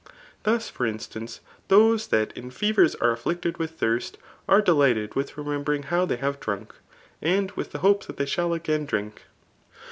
[0.41, 4.15] Thus fi3r instance, those that in &rers are •^Akted with tinrst,
[4.49, 6.73] are delighied with remeipbering hofW '^Mf have (frank,
[7.21, 9.25] and with d^ hope that diey shall again drink.